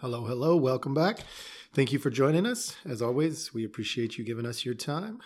Hello, 0.00 0.26
hello, 0.26 0.54
welcome 0.54 0.94
back. 0.94 1.18
Thank 1.72 1.92
you 1.92 1.98
for 1.98 2.08
joining 2.08 2.46
us. 2.46 2.76
As 2.84 3.02
always, 3.02 3.52
we 3.52 3.64
appreciate 3.64 4.16
you 4.16 4.22
giving 4.22 4.46
us 4.46 4.64
your 4.64 4.76
time. 4.76 5.18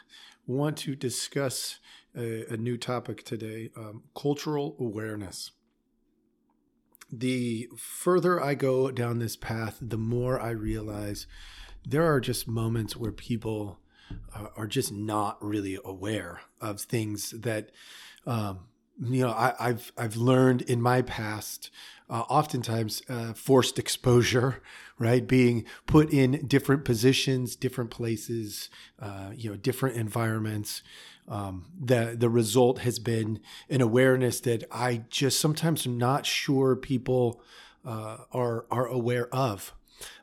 Want 0.46 0.78
to 0.78 0.96
discuss 0.96 1.78
a, 2.16 2.46
a 2.50 2.56
new 2.56 2.78
topic 2.78 3.22
today 3.22 3.68
um, 3.76 4.04
cultural 4.16 4.74
awareness. 4.80 5.50
The 7.12 7.68
further 7.76 8.42
I 8.42 8.54
go 8.54 8.90
down 8.90 9.18
this 9.18 9.36
path, 9.36 9.76
the 9.78 9.98
more 9.98 10.40
I 10.40 10.52
realize 10.52 11.26
there 11.86 12.10
are 12.10 12.18
just 12.18 12.48
moments 12.48 12.96
where 12.96 13.12
people 13.12 13.78
uh, 14.34 14.46
are 14.56 14.66
just 14.66 14.90
not 14.90 15.36
really 15.44 15.78
aware 15.84 16.40
of 16.62 16.80
things 16.80 17.32
that 17.32 17.72
um, 18.26 18.60
you 19.00 19.22
know 19.22 19.30
I, 19.30 19.68
have 19.68 19.92
I've 19.96 20.16
learned 20.16 20.62
in 20.62 20.80
my 20.80 21.02
past 21.02 21.70
uh, 22.12 22.24
oftentimes 22.28 23.02
uh, 23.08 23.32
forced 23.32 23.78
exposure, 23.78 24.62
right? 24.98 25.26
Being 25.26 25.64
put 25.86 26.12
in 26.12 26.46
different 26.46 26.84
positions, 26.84 27.56
different 27.56 27.90
places, 27.90 28.68
uh, 29.00 29.30
you 29.34 29.50
know, 29.50 29.56
different 29.56 29.96
environments. 29.96 30.82
Um, 31.26 31.66
the 31.80 32.14
the 32.18 32.28
result 32.28 32.80
has 32.80 32.98
been 32.98 33.40
an 33.70 33.80
awareness 33.80 34.40
that 34.40 34.64
I 34.70 35.04
just 35.08 35.40
sometimes 35.40 35.86
am 35.86 35.96
not 35.96 36.26
sure 36.26 36.76
people 36.76 37.42
uh, 37.84 38.18
are 38.32 38.66
are 38.70 38.86
aware 38.86 39.34
of. 39.34 39.72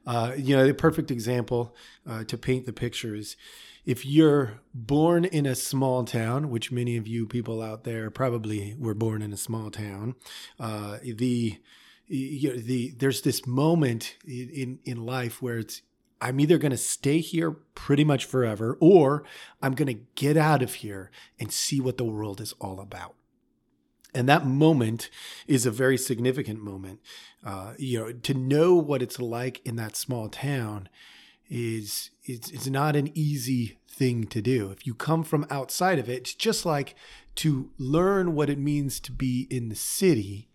Uh, 0.05 0.33
you 0.37 0.55
know, 0.55 0.67
the 0.67 0.73
perfect 0.73 1.09
example 1.09 1.75
uh, 2.07 2.23
to 2.25 2.37
paint 2.37 2.65
the 2.65 2.73
picture 2.73 3.15
is 3.15 3.35
if 3.89 4.05
you're 4.05 4.61
born 4.71 5.25
in 5.25 5.47
a 5.47 5.55
small 5.55 6.03
town, 6.03 6.51
which 6.51 6.71
many 6.71 6.95
of 6.95 7.07
you 7.07 7.25
people 7.25 7.59
out 7.59 7.85
there 7.85 8.11
probably 8.11 8.75
were 8.77 8.93
born 8.93 9.23
in 9.23 9.33
a 9.33 9.37
small 9.37 9.71
town, 9.71 10.13
uh, 10.59 10.99
the 11.03 11.57
you 12.05 12.49
know, 12.49 12.55
the 12.55 12.91
there's 12.99 13.23
this 13.23 13.47
moment 13.47 14.15
in 14.27 14.77
in 14.85 15.07
life 15.07 15.41
where 15.41 15.57
it's 15.57 15.81
I'm 16.21 16.39
either 16.39 16.59
going 16.59 16.69
to 16.71 16.77
stay 16.77 17.17
here 17.17 17.49
pretty 17.73 18.03
much 18.03 18.25
forever, 18.25 18.77
or 18.79 19.23
I'm 19.59 19.73
going 19.73 19.87
to 19.87 20.03
get 20.13 20.37
out 20.37 20.61
of 20.61 20.75
here 20.75 21.09
and 21.39 21.51
see 21.51 21.81
what 21.81 21.97
the 21.97 22.05
world 22.05 22.39
is 22.39 22.53
all 22.61 22.79
about. 22.79 23.15
And 24.13 24.29
that 24.29 24.45
moment 24.45 25.09
is 25.47 25.65
a 25.65 25.71
very 25.71 25.97
significant 25.97 26.61
moment. 26.61 26.99
Uh, 27.43 27.73
you 27.79 27.97
know, 27.97 28.11
to 28.11 28.33
know 28.35 28.75
what 28.75 29.01
it's 29.01 29.19
like 29.19 29.65
in 29.65 29.77
that 29.77 29.95
small 29.95 30.29
town 30.29 30.89
is 31.49 32.11
it's, 32.23 32.51
it's 32.51 32.67
not 32.67 32.95
an 32.95 33.09
easy 33.15 33.77
thing 33.89 34.25
to 34.27 34.41
do. 34.41 34.71
If 34.71 34.85
you 34.85 34.93
come 34.93 35.23
from 35.23 35.45
outside 35.49 35.99
of 35.99 36.09
it, 36.09 36.17
it's 36.17 36.33
just 36.33 36.65
like 36.65 36.95
to 37.35 37.71
learn 37.77 38.35
what 38.35 38.49
it 38.49 38.59
means 38.59 38.99
to 39.01 39.11
be 39.11 39.47
in 39.49 39.69
the 39.69 39.75
city 39.75 40.48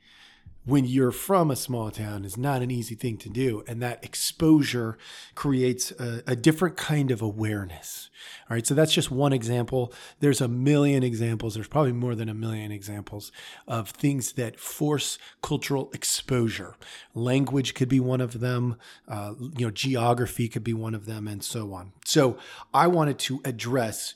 when 0.64 0.84
you're 0.84 1.12
from 1.12 1.50
a 1.50 1.56
small 1.56 1.90
town 1.90 2.24
is 2.24 2.38
not 2.38 2.62
an 2.62 2.70
easy 2.70 2.94
thing 2.94 3.18
to 3.18 3.28
do. 3.28 3.62
And 3.66 3.82
that 3.82 4.02
exposure 4.02 4.96
creates 5.34 5.90
a, 5.92 6.22
a, 6.26 6.36
different 6.36 6.76
kind 6.76 7.10
of 7.10 7.20
awareness. 7.20 8.08
All 8.48 8.54
right. 8.54 8.66
So 8.66 8.74
that's 8.74 8.92
just 8.92 9.10
one 9.10 9.32
example. 9.32 9.92
There's 10.20 10.40
a 10.40 10.48
million 10.48 11.02
examples. 11.02 11.54
There's 11.54 11.68
probably 11.68 11.92
more 11.92 12.14
than 12.14 12.28
a 12.28 12.34
million 12.34 12.72
examples 12.72 13.30
of 13.68 13.90
things 13.90 14.32
that 14.32 14.58
force 14.58 15.18
cultural 15.42 15.90
exposure. 15.92 16.76
Language 17.14 17.74
could 17.74 17.88
be 17.88 18.00
one 18.00 18.20
of 18.20 18.40
them. 18.40 18.76
Uh, 19.06 19.34
you 19.38 19.66
know, 19.66 19.70
geography 19.70 20.48
could 20.48 20.64
be 20.64 20.74
one 20.74 20.94
of 20.94 21.04
them 21.04 21.28
and 21.28 21.44
so 21.44 21.74
on. 21.74 21.92
So 22.06 22.38
I 22.72 22.86
wanted 22.86 23.18
to 23.20 23.40
address 23.44 24.14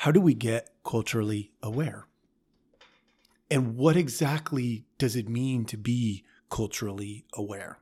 how 0.00 0.10
do 0.10 0.20
we 0.20 0.34
get 0.34 0.70
culturally 0.84 1.52
aware? 1.62 2.06
And 3.50 3.76
what 3.76 3.96
exactly 3.96 4.84
does 4.98 5.16
it 5.16 5.28
mean 5.28 5.64
to 5.66 5.76
be 5.76 6.24
culturally 6.50 7.24
aware? 7.34 7.78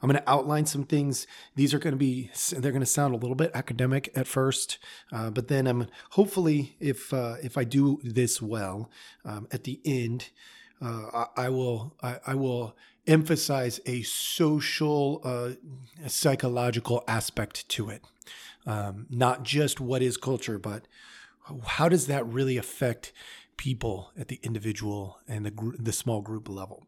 I'm 0.00 0.08
going 0.08 0.22
to 0.22 0.30
outline 0.30 0.66
some 0.66 0.84
things. 0.84 1.26
These 1.56 1.74
are 1.74 1.78
going 1.78 1.92
to 1.92 1.98
be, 1.98 2.30
they're 2.52 2.72
going 2.72 2.80
to 2.80 2.86
sound 2.86 3.14
a 3.14 3.18
little 3.18 3.34
bit 3.34 3.50
academic 3.52 4.10
at 4.14 4.26
first, 4.26 4.78
uh, 5.12 5.30
but 5.30 5.48
then 5.48 5.66
I'm 5.66 5.88
hopefully, 6.10 6.76
if 6.78 7.12
uh, 7.12 7.36
if 7.42 7.58
I 7.58 7.64
do 7.64 8.00
this 8.04 8.40
well, 8.40 8.90
um, 9.24 9.48
at 9.50 9.64
the 9.64 9.80
end, 9.84 10.30
uh, 10.80 11.24
I, 11.36 11.46
I, 11.46 11.48
will 11.48 11.96
I, 12.00 12.18
I, 12.28 12.34
will 12.36 12.76
emphasize 13.08 13.80
a 13.86 14.02
social, 14.02 15.20
uh, 15.24 15.50
psychological 16.06 17.02
aspect 17.08 17.68
to 17.70 17.90
it, 17.90 18.04
um, 18.66 19.06
not 19.10 19.42
just 19.42 19.80
what 19.80 20.00
is 20.02 20.16
culture, 20.16 20.60
but 20.60 20.86
how 21.66 21.88
does 21.88 22.06
that 22.06 22.24
really 22.26 22.56
affect 22.56 23.12
people 23.58 24.12
at 24.18 24.28
the 24.28 24.40
individual 24.42 25.18
and 25.28 25.44
the 25.44 25.74
the 25.78 25.92
small 25.92 26.22
group 26.22 26.48
level. 26.48 26.86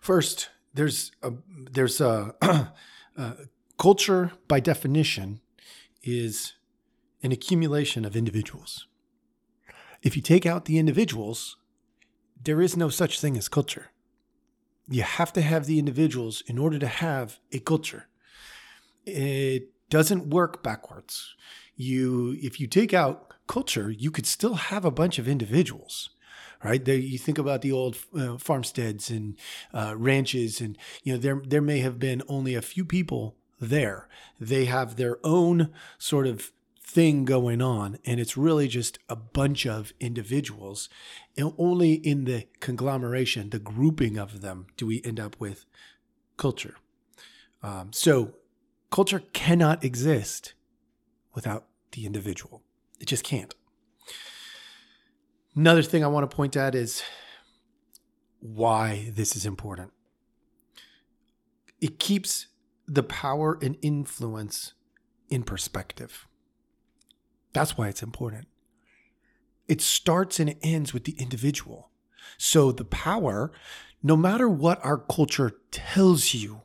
First, 0.00 0.50
there's 0.74 1.12
a, 1.22 1.32
there's 1.70 2.00
a, 2.00 2.34
a 3.16 3.36
culture 3.78 4.32
by 4.48 4.60
definition 4.60 5.40
is 6.02 6.54
an 7.22 7.32
accumulation 7.32 8.04
of 8.04 8.16
individuals. 8.16 8.86
If 10.02 10.16
you 10.16 10.22
take 10.22 10.46
out 10.46 10.66
the 10.66 10.78
individuals, 10.78 11.56
there 12.42 12.60
is 12.60 12.76
no 12.76 12.88
such 12.88 13.20
thing 13.20 13.36
as 13.36 13.48
culture. 13.48 13.86
You 14.88 15.02
have 15.02 15.32
to 15.32 15.42
have 15.42 15.66
the 15.66 15.78
individuals 15.78 16.42
in 16.46 16.58
order 16.58 16.78
to 16.78 16.86
have 16.86 17.40
a 17.52 17.58
culture. 17.58 18.06
It 19.04 19.70
doesn't 19.90 20.28
work 20.28 20.62
backwards. 20.62 21.34
You 21.74 22.36
if 22.40 22.60
you 22.60 22.66
take 22.66 22.94
out 22.94 23.34
culture, 23.46 23.90
you 23.90 24.10
could 24.10 24.26
still 24.26 24.54
have 24.54 24.84
a 24.84 24.90
bunch 24.90 25.18
of 25.18 25.28
individuals 25.28 26.10
right? 26.64 26.88
You 26.88 27.18
think 27.18 27.38
about 27.38 27.62
the 27.62 27.70
old 27.70 27.96
uh, 28.18 28.38
farmsteads 28.38 29.10
and 29.10 29.36
uh, 29.74 29.94
ranches, 29.96 30.60
and 30.60 30.76
you 31.02 31.12
know 31.12 31.18
there 31.18 31.42
there 31.46 31.60
may 31.60 31.78
have 31.80 31.98
been 31.98 32.22
only 32.28 32.54
a 32.54 32.62
few 32.62 32.84
people 32.84 33.36
there. 33.60 34.08
They 34.40 34.64
have 34.64 34.96
their 34.96 35.18
own 35.24 35.70
sort 35.98 36.26
of 36.26 36.52
thing 36.82 37.24
going 37.24 37.60
on, 37.60 37.98
and 38.04 38.20
it's 38.20 38.36
really 38.36 38.68
just 38.68 38.98
a 39.08 39.16
bunch 39.16 39.66
of 39.66 39.92
individuals. 40.00 40.88
And 41.36 41.52
only 41.58 41.94
in 41.94 42.24
the 42.24 42.46
conglomeration, 42.60 43.50
the 43.50 43.58
grouping 43.58 44.16
of 44.18 44.40
them, 44.40 44.66
do 44.76 44.86
we 44.86 45.02
end 45.04 45.20
up 45.20 45.36
with 45.38 45.66
culture. 46.36 46.76
Um, 47.62 47.92
so, 47.92 48.34
culture 48.90 49.22
cannot 49.32 49.84
exist 49.84 50.54
without 51.34 51.66
the 51.92 52.06
individual. 52.06 52.62
It 53.00 53.06
just 53.06 53.24
can't. 53.24 53.54
Another 55.54 55.82
thing 55.82 56.04
I 56.04 56.08
want 56.08 56.30
to 56.30 56.36
point 56.36 56.56
out 56.56 56.74
is 56.74 57.02
why 58.40 59.10
this 59.14 59.34
is 59.34 59.46
important. 59.46 59.92
It 61.80 61.98
keeps 61.98 62.48
the 62.86 63.02
power 63.02 63.58
and 63.62 63.76
influence 63.82 64.74
in 65.28 65.42
perspective. 65.42 66.26
That's 67.52 67.76
why 67.76 67.88
it's 67.88 68.02
important. 68.02 68.48
It 69.66 69.80
starts 69.80 70.38
and 70.38 70.50
it 70.50 70.58
ends 70.62 70.92
with 70.92 71.04
the 71.04 71.16
individual. 71.18 71.90
So 72.38 72.70
the 72.70 72.84
power, 72.84 73.50
no 74.02 74.16
matter 74.16 74.48
what 74.48 74.84
our 74.84 74.98
culture 74.98 75.58
tells 75.70 76.34
you, 76.34 76.62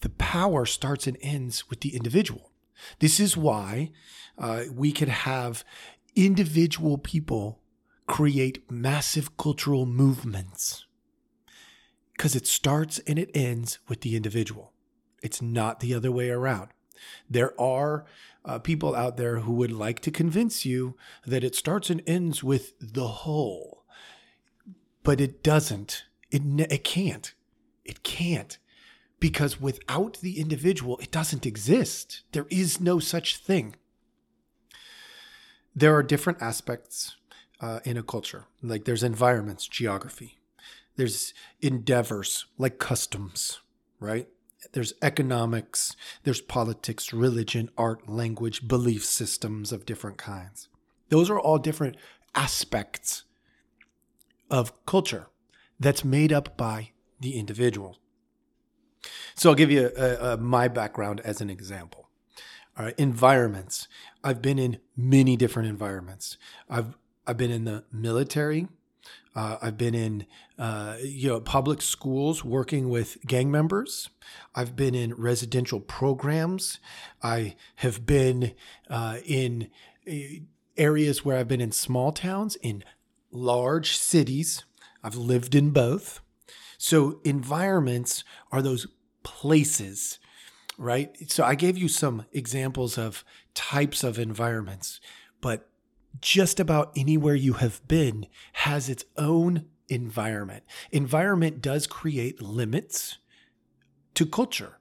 the 0.00 0.10
power 0.10 0.64
starts 0.64 1.06
and 1.06 1.18
ends 1.20 1.68
with 1.68 1.80
the 1.80 1.94
individual. 1.94 2.51
This 2.98 3.20
is 3.20 3.36
why 3.36 3.92
uh, 4.38 4.64
we 4.72 4.92
can 4.92 5.08
have 5.08 5.64
individual 6.14 6.98
people 6.98 7.60
create 8.06 8.70
massive 8.70 9.36
cultural 9.36 9.86
movements 9.86 10.86
because 12.16 12.36
it 12.36 12.46
starts 12.46 12.98
and 13.06 13.18
it 13.18 13.30
ends 13.34 13.78
with 13.88 14.02
the 14.02 14.16
individual. 14.16 14.72
It's 15.22 15.40
not 15.40 15.80
the 15.80 15.94
other 15.94 16.12
way 16.12 16.30
around. 16.30 16.68
There 17.28 17.58
are 17.60 18.04
uh, 18.44 18.58
people 18.58 18.94
out 18.94 19.16
there 19.16 19.40
who 19.40 19.52
would 19.54 19.72
like 19.72 20.00
to 20.00 20.10
convince 20.10 20.64
you 20.64 20.96
that 21.26 21.44
it 21.44 21.54
starts 21.54 21.90
and 21.90 22.02
ends 22.06 22.42
with 22.42 22.74
the 22.80 23.08
whole, 23.08 23.84
but 25.02 25.20
it 25.20 25.42
doesn't. 25.42 26.04
It, 26.30 26.42
it 26.70 26.84
can't. 26.84 27.34
It 27.84 28.02
can't 28.02 28.58
because 29.22 29.60
without 29.60 30.18
the 30.20 30.40
individual, 30.40 30.98
it 30.98 31.12
doesn't 31.12 31.46
exist. 31.46 32.22
There 32.32 32.48
is 32.50 32.80
no 32.80 32.98
such 32.98 33.36
thing. 33.36 33.76
There 35.76 35.94
are 35.94 36.02
different 36.02 36.42
aspects 36.42 37.14
uh, 37.60 37.78
in 37.84 37.96
a 37.96 38.02
culture, 38.02 38.46
like 38.64 38.84
there's 38.84 39.04
environments, 39.04 39.68
geography, 39.68 40.40
there's 40.96 41.34
endeavors 41.60 42.46
like 42.58 42.80
customs, 42.80 43.60
right? 44.00 44.26
There's 44.72 44.94
economics, 45.00 45.94
there's 46.24 46.40
politics, 46.40 47.12
religion, 47.12 47.70
art, 47.78 48.08
language, 48.08 48.66
belief 48.66 49.04
systems 49.04 49.70
of 49.70 49.86
different 49.86 50.18
kinds. 50.18 50.68
Those 51.10 51.30
are 51.30 51.38
all 51.38 51.58
different 51.58 51.96
aspects 52.34 53.22
of 54.50 54.72
culture 54.84 55.28
that's 55.78 56.04
made 56.04 56.32
up 56.32 56.56
by 56.56 56.90
the 57.20 57.38
individual. 57.38 57.98
So 59.34 59.50
I'll 59.50 59.56
give 59.56 59.70
you 59.70 59.90
a, 59.96 60.32
a, 60.32 60.36
my 60.36 60.68
background 60.68 61.20
as 61.20 61.40
an 61.40 61.50
example. 61.50 62.08
All 62.78 62.86
right, 62.86 62.94
environments. 62.98 63.88
I've 64.24 64.40
been 64.40 64.58
in 64.58 64.78
many 64.96 65.36
different 65.36 65.68
environments. 65.68 66.38
I've 66.70 66.96
I've 67.26 67.36
been 67.36 67.50
in 67.50 67.64
the 67.64 67.84
military. 67.92 68.68
Uh, 69.34 69.56
I've 69.62 69.78
been 69.78 69.94
in 69.94 70.26
uh, 70.58 70.96
you 71.02 71.28
know 71.28 71.40
public 71.40 71.82
schools 71.82 72.44
working 72.44 72.88
with 72.88 73.18
gang 73.26 73.50
members. 73.50 74.08
I've 74.54 74.74
been 74.74 74.94
in 74.94 75.14
residential 75.14 75.80
programs. 75.80 76.78
I 77.22 77.56
have 77.76 78.06
been 78.06 78.54
uh, 78.88 79.18
in 79.26 79.70
uh, 80.10 80.12
areas 80.76 81.24
where 81.24 81.36
I've 81.36 81.48
been 81.48 81.60
in 81.60 81.72
small 81.72 82.12
towns, 82.12 82.56
in 82.56 82.84
large 83.30 83.96
cities. 83.96 84.64
I've 85.02 85.16
lived 85.16 85.54
in 85.54 85.70
both. 85.70 86.20
So 86.78 87.20
environments 87.24 88.24
are 88.50 88.62
those 88.62 88.86
places, 89.22 90.18
right? 90.78 91.14
So 91.30 91.44
I 91.44 91.54
gave 91.54 91.76
you 91.78 91.88
some 91.88 92.26
examples 92.32 92.98
of 92.98 93.24
types 93.54 94.02
of 94.02 94.18
environments, 94.18 95.00
but 95.40 95.68
just 96.20 96.60
about 96.60 96.92
anywhere 96.96 97.34
you 97.34 97.54
have 97.54 97.86
been 97.88 98.26
has 98.52 98.88
its 98.88 99.04
own 99.16 99.66
environment. 99.88 100.64
Environment 100.90 101.60
does 101.60 101.86
create 101.86 102.40
limits 102.40 103.18
to 104.14 104.26
culture, 104.26 104.78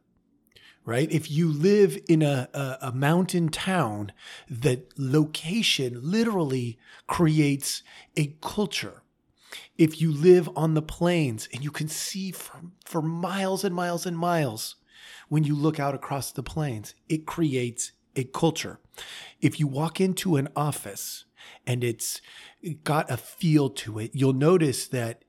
right? 0.86 1.12
If 1.12 1.32
you 1.32 1.52
live 1.52 1.98
in 2.08 2.22
a, 2.22 2.50
a, 2.54 2.78
a 2.82 2.92
mountain 2.92 3.50
town, 3.50 4.12
the 4.50 4.84
location 4.98 6.00
literally 6.02 6.78
creates 7.08 7.84
a 8.18 8.36
culture. 8.42 9.04
If 9.78 10.02
you 10.02 10.12
live 10.12 10.50
on 10.56 10.74
the 10.74 10.82
plains 10.82 11.48
and 11.54 11.64
you 11.64 11.72
can 11.72 11.88
see 11.88 12.32
for, 12.32 12.62
for 12.86 13.02
miles 13.02 13.64
and 13.64 13.74
miles 13.74 14.06
and 14.06 14.18
miles 14.18 14.76
when 15.30 15.44
you 15.44 15.56
look 15.56 15.80
out 15.80 15.96
across 15.96 16.32
the 16.32 16.44
plains, 16.44 16.96
it 17.10 17.26
creates 17.26 17.92
a 18.16 18.24
culture. 18.26 18.80
If 19.40 19.60
you 19.60 19.68
walk 19.68 20.02
into 20.02 20.36
an 20.36 20.50
office 20.56 21.26
and 21.66 21.84
it's 21.84 22.22
got 22.84 23.10
a 23.10 23.18
feel 23.18 23.70
to 23.70 24.00
it, 24.00 24.12
you'll 24.14 24.34
notice 24.34 24.88
that 24.88 25.24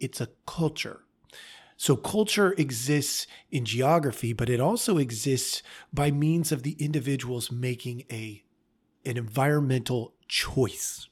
it's 0.00 0.20
a 0.20 0.28
culture. 0.46 1.04
So 1.76 1.96
culture 1.96 2.54
exists 2.58 3.26
in 3.50 3.64
geography, 3.64 4.32
but 4.32 4.48
it 4.48 4.60
also 4.60 4.98
exists 4.98 5.62
by 5.92 6.10
means 6.10 6.52
of 6.52 6.62
the 6.62 6.76
individuals 6.78 7.50
making 7.50 8.04
a 8.10 8.44
an 9.04 9.16
environmental 9.16 10.14
choice. 10.28 11.08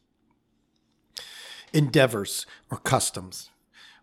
Endeavors 1.73 2.47
or 2.71 2.79
customs 2.79 3.51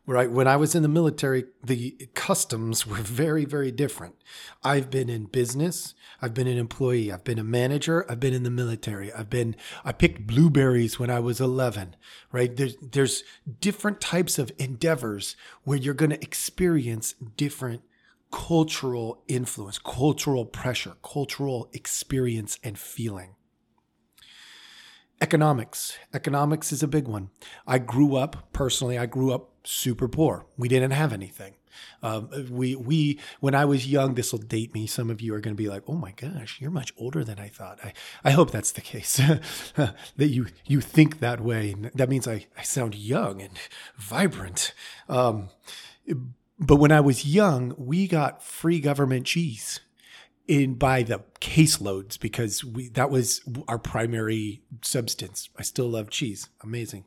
right? 0.07 0.31
When 0.31 0.47
I 0.47 0.55
was 0.55 0.73
in 0.73 0.83
the 0.83 0.87
military, 0.87 1.45
the 1.61 2.09
customs 2.15 2.87
were 2.87 2.95
very, 2.95 3.43
very 3.43 3.71
different. 3.71 4.15
I've 4.63 4.89
been 4.89 5.09
in 5.09 5.25
business. 5.25 5.93
I've 6.21 6.33
been 6.33 6.47
an 6.47 6.57
employee. 6.57 7.11
I've 7.11 7.25
been 7.25 7.37
a 7.37 7.43
manager. 7.43 8.09
I've 8.09 8.21
been 8.21 8.33
in 8.33 8.43
the 8.43 8.49
military. 8.49 9.11
I've 9.11 9.29
been, 9.29 9.57
I 9.83 9.91
picked 9.91 10.25
blueberries 10.25 10.97
when 10.97 11.09
I 11.09 11.19
was 11.19 11.41
11, 11.41 11.97
right? 12.31 12.55
There's, 12.55 12.77
there's 12.77 13.23
different 13.59 13.99
types 13.99 14.39
of 14.39 14.51
endeavors 14.57 15.35
where 15.63 15.77
you're 15.77 15.93
going 15.93 16.11
to 16.11 16.23
experience 16.23 17.13
different 17.35 17.81
cultural 18.31 19.21
influence, 19.27 19.77
cultural 19.77 20.45
pressure, 20.45 20.93
cultural 21.03 21.69
experience 21.73 22.59
and 22.63 22.79
feeling. 22.79 23.35
Economics. 25.19 25.97
Economics 26.13 26.71
is 26.71 26.83
a 26.83 26.87
big 26.87 27.07
one. 27.07 27.29
I 27.65 27.79
grew 27.79 28.15
up, 28.15 28.53
personally, 28.53 28.97
I 28.97 29.07
grew 29.07 29.33
up 29.33 29.49
super 29.63 30.07
poor. 30.07 30.45
We 30.57 30.67
didn't 30.67 30.91
have 30.91 31.11
anything. 31.11 31.55
Um, 32.01 32.29
we 32.49 32.75
we 32.75 33.19
when 33.39 33.55
I 33.55 33.65
was 33.65 33.87
young, 33.87 34.15
this 34.15 34.31
will 34.31 34.39
date 34.39 34.73
me. 34.73 34.87
Some 34.87 35.09
of 35.09 35.21
you 35.21 35.33
are 35.33 35.39
going 35.39 35.55
to 35.55 35.61
be 35.61 35.69
like, 35.69 35.83
"Oh 35.87 35.95
my 35.95 36.11
gosh, 36.11 36.59
you're 36.59 36.71
much 36.71 36.93
older 36.97 37.23
than 37.23 37.39
I 37.39 37.49
thought." 37.49 37.79
I, 37.83 37.93
I 38.23 38.31
hope 38.31 38.51
that's 38.51 38.71
the 38.71 38.81
case. 38.81 39.17
that 39.75 39.95
you 40.17 40.47
you 40.65 40.81
think 40.81 41.19
that 41.19 41.39
way. 41.39 41.75
That 41.93 42.09
means 42.09 42.27
I, 42.27 42.47
I 42.57 42.63
sound 42.63 42.95
young 42.95 43.41
and 43.41 43.57
vibrant. 43.95 44.73
Um, 45.07 45.49
but 46.59 46.77
when 46.77 46.91
I 46.91 47.01
was 47.01 47.25
young, 47.25 47.75
we 47.77 48.07
got 48.07 48.43
free 48.43 48.79
government 48.79 49.25
cheese 49.25 49.79
in 50.47 50.75
by 50.75 51.03
the 51.03 51.21
caseloads 51.41 52.19
because 52.19 52.63
we 52.63 52.89
that 52.89 53.09
was 53.09 53.41
our 53.67 53.79
primary 53.79 54.61
substance. 54.81 55.49
I 55.57 55.63
still 55.63 55.89
love 55.89 56.09
cheese. 56.09 56.49
Amazing. 56.63 57.05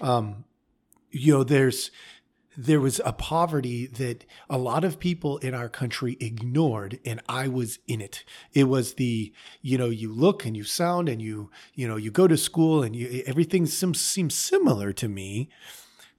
Um, 0.00 0.44
you 1.10 1.32
know, 1.32 1.44
there's 1.44 1.90
there 2.56 2.80
was 2.80 3.00
a 3.04 3.12
poverty 3.12 3.86
that 3.86 4.24
a 4.48 4.58
lot 4.58 4.84
of 4.84 4.98
people 4.98 5.38
in 5.38 5.54
our 5.54 5.68
country 5.68 6.16
ignored 6.20 7.00
and 7.04 7.20
i 7.28 7.48
was 7.48 7.78
in 7.88 8.00
it 8.00 8.24
it 8.52 8.64
was 8.64 8.94
the 8.94 9.32
you 9.60 9.76
know 9.76 9.88
you 9.88 10.12
look 10.12 10.46
and 10.46 10.56
you 10.56 10.62
sound 10.62 11.08
and 11.08 11.20
you 11.20 11.50
you 11.74 11.88
know 11.88 11.96
you 11.96 12.10
go 12.10 12.28
to 12.28 12.36
school 12.36 12.82
and 12.82 12.94
you 12.94 13.22
everything 13.26 13.66
seems, 13.66 14.00
seems 14.00 14.34
similar 14.34 14.92
to 14.92 15.08
me 15.08 15.48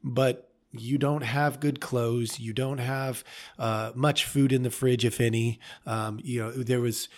but 0.04 0.45
you 0.80 0.98
don't 0.98 1.24
have 1.24 1.60
good 1.60 1.80
clothes 1.80 2.40
you 2.40 2.54
don't 2.54 2.80
have 2.80 3.24
uh, 3.60 3.92
much 3.96 4.26
food 4.26 4.52
in 4.52 4.64
the 4.64 4.72
fridge 4.72 5.06
if 5.06 5.20
any 5.20 5.60
um, 5.86 6.20
you 6.24 6.40
know 6.40 6.52
there 6.52 6.82
was 6.82 7.10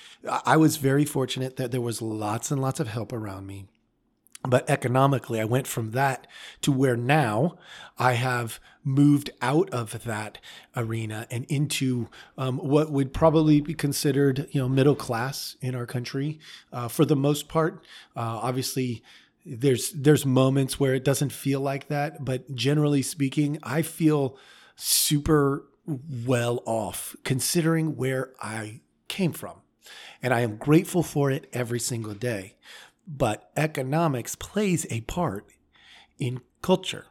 i 0.45 0.57
was 0.57 0.77
very 0.77 1.06
fortunate 1.06 1.56
that 1.56 1.71
there 1.71 1.81
was 1.81 2.01
lots 2.01 2.51
and 2.51 2.62
lots 2.62 2.80
of 2.80 2.88
help 2.88 3.12
around 3.12 3.45
me 3.45 3.65
but 4.48 4.69
economically, 4.69 5.42
I 5.42 5.45
went 5.45 5.68
from 5.68 5.92
that 5.92 6.27
to 6.62 6.71
where 6.71 6.95
now 6.95 7.57
I 7.98 8.13
have 8.13 8.59
moved 8.83 9.30
out 9.42 9.69
of 9.71 10.04
that 10.06 10.38
arena 10.75 11.27
and 11.30 11.45
into 11.45 12.07
um, 12.38 12.57
what 12.57 12.92
would 12.92 13.13
probably 13.13 13.59
be 13.59 13.74
considered, 13.74 14.48
you 14.51 14.62
know, 14.62 14.69
middle 14.69 14.95
class 14.95 15.57
in 15.59 15.75
our 15.75 15.86
country. 15.86 16.39
Uh, 16.71 16.88
for 16.88 17.04
the 17.04 17.15
most 17.15 17.48
part, 17.48 17.83
uh, 18.15 18.39
obviously, 18.42 19.04
there's 19.47 19.91
there's 19.91 20.25
moments 20.25 20.79
where 20.79 20.94
it 20.94 21.03
doesn't 21.03 21.31
feel 21.31 21.61
like 21.61 21.88
that, 21.88 22.23
but 22.23 22.53
generally 22.55 23.01
speaking, 23.01 23.59
I 23.63 23.81
feel 23.81 24.38
super 24.75 25.65
well 26.25 26.61
off 26.65 27.15
considering 27.23 27.95
where 27.95 28.33
I 28.41 28.81
came 29.07 29.31
from, 29.31 29.61
and 30.21 30.33
I 30.33 30.41
am 30.41 30.57
grateful 30.57 31.03
for 31.03 31.31
it 31.31 31.49
every 31.53 31.79
single 31.79 32.13
day 32.13 32.57
but 33.07 33.49
economics 33.55 34.35
plays 34.35 34.85
a 34.89 35.01
part 35.01 35.45
in 36.19 36.41
culture. 36.61 37.05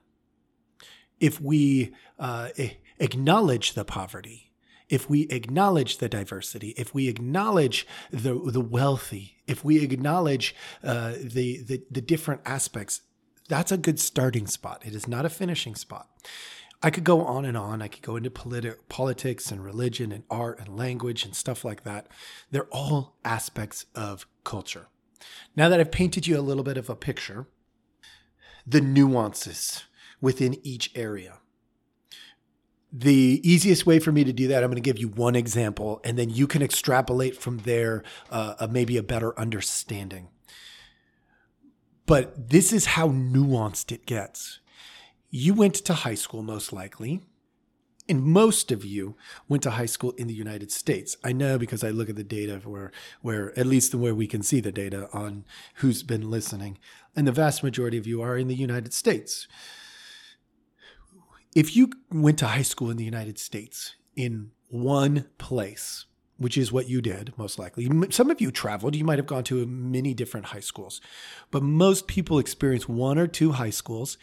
If 1.19 1.41
we 1.41 1.95
uh, 2.19 2.51
acknowledge 2.99 3.73
the 3.73 3.85
poverty, 3.85 4.46
if 4.89 5.11
we 5.11 5.23
acknowledge 5.23 5.99
the 5.99 6.09
diversity, 6.09 6.71
if 6.71 6.95
we 6.95 7.09
acknowledge 7.09 7.87
the 8.11 8.35
the 8.35 8.61
wealthy, 8.61 9.39
if 9.47 9.65
we 9.65 9.83
acknowledge 9.83 10.55
uh, 10.83 11.13
the, 11.21 11.63
the 11.63 11.83
the 11.91 12.01
different 12.01 12.43
aspects, 12.45 13.03
that's 13.49 13.73
a 13.73 13.77
good 13.77 13.99
starting 13.99 14.47
spot. 14.47 14.83
It 14.85 14.95
is 14.95 15.09
not 15.09 15.25
a 15.25 15.31
finishing 15.31 15.75
spot. 15.75 16.09
I 16.83 16.91
could 16.91 17.05
go 17.05 17.23
on 17.23 17.45
and 17.45 17.57
on. 17.57 17.81
I 17.81 17.89
could 17.89 18.03
go 18.03 18.17
into 18.17 18.31
politi- 18.31 18.77
politics 18.89 19.51
and 19.51 19.65
religion 19.65 20.13
and 20.13 20.25
art 20.31 20.61
and 20.61 20.77
language 20.77 21.25
and 21.25 21.35
stuff 21.35 21.65
like 21.65 21.85
that. 21.85 22.07
They're 22.51 22.69
all 22.71 23.17
aspects 23.25 23.87
of 23.95 24.27
culture. 24.45 24.89
Now 25.57 25.69
that 25.69 25.81
I've 25.81 25.91
painted 25.91 26.27
you 26.27 26.39
a 26.39 26.43
little 26.43 26.63
bit 26.63 26.77
of 26.77 26.91
a 26.91 26.95
picture, 26.95 27.47
the 28.67 28.81
nuances 28.81 29.85
within 30.21 30.59
each 30.63 30.91
area. 30.95 31.39
The 32.93 33.41
easiest 33.43 33.85
way 33.85 33.99
for 33.99 34.13
me 34.13 34.25
to 34.25 34.33
do 34.33 34.49
that, 34.49 34.63
I'm 34.63 34.71
going 34.71 34.77
to 34.77 34.81
give 34.81 34.99
you 34.99 35.09
one 35.09 35.37
example, 35.37 36.01
and 36.05 36.19
then 36.19 36.31
you 36.31 36.47
can 36.47 36.63
extrapolate 36.63 37.37
from 37.37 37.59
there, 37.59 38.03
uh, 38.31 38.67
maybe 38.71 38.97
a 38.97 39.03
better 39.03 39.39
understanding. 39.39 40.29
But 42.07 42.51
this 42.51 42.73
is 42.73 42.87
how 42.87 43.09
nuanced 43.09 43.91
it 43.91 44.07
gets. 44.07 44.61
You 45.31 45.53
went 45.53 45.75
to 45.75 45.93
high 45.93 46.15
school, 46.15 46.43
most 46.43 46.73
likely 46.73 47.23
and 48.09 48.23
most 48.23 48.71
of 48.71 48.85
you 48.85 49.17
went 49.49 49.63
to 49.65 49.71
high 49.71 49.87
school 49.87 50.13
in 50.13 50.27
the 50.27 50.35
United 50.35 50.71
States. 50.71 51.17
I 51.25 51.33
know 51.33 51.59
because 51.59 51.83
I 51.83 51.91
look 51.91 52.09
at 52.09 52.17
the 52.17 52.25
data 52.25 52.61
where, 52.65 52.93
where 53.21 53.59
at 53.59 53.67
least 53.67 53.95
where 53.95 54.15
we 54.15 54.27
can 54.27 54.43
see 54.43 54.61
the 54.61 54.73
data 54.73 55.09
on 55.13 55.45
who's 55.77 56.03
been 56.03 56.31
listening, 56.31 56.79
and 57.15 57.27
the 57.27 57.33
vast 57.33 57.63
majority 57.63 57.99
of 57.99 58.07
you 58.07 58.23
are 58.23 58.37
in 58.37 58.49
the 58.49 58.55
United 58.55 58.93
States. 58.93 59.49
If 61.57 61.75
you 61.75 61.91
went 62.13 62.39
to 62.41 62.49
high 62.49 62.61
school 62.61 62.91
in 62.91 62.99
the 62.99 63.05
United 63.05 63.39
States 63.39 63.95
in 64.15 64.51
one 64.69 65.25
place, 65.39 66.05
which 66.37 66.59
is 66.59 66.71
what 66.71 66.87
you 66.87 67.01
did 67.01 67.33
most 67.39 67.59
likely. 67.59 67.89
Some 68.11 68.29
of 68.29 68.43
you 68.43 68.51
traveled, 68.51 68.95
you 68.95 69.07
might 69.07 69.19
have 69.19 69.27
gone 69.27 69.45
to 69.45 69.65
many 69.65 70.13
different 70.13 70.49
high 70.49 70.61
schools, 70.61 71.01
but 71.51 71.63
most 71.63 72.07
people 72.09 72.39
experience 72.39 72.91
one 72.91 73.17
or 73.17 73.27
two 73.27 73.53
high 73.53 73.71
schools 73.71 74.19